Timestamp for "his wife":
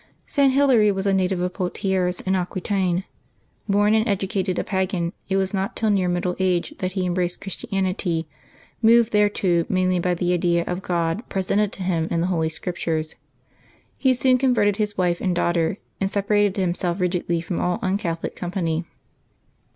14.77-15.21